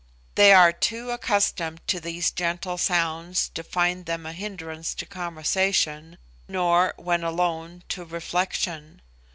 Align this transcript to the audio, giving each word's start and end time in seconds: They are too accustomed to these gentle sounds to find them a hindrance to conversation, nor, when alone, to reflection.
They 0.33 0.51
are 0.51 0.71
too 0.71 1.11
accustomed 1.11 1.79
to 1.85 1.99
these 1.99 2.31
gentle 2.31 2.79
sounds 2.79 3.49
to 3.49 3.61
find 3.63 4.07
them 4.07 4.25
a 4.25 4.33
hindrance 4.33 4.95
to 4.95 5.05
conversation, 5.05 6.17
nor, 6.47 6.95
when 6.97 7.23
alone, 7.23 7.83
to 7.89 8.03
reflection. 8.05 9.03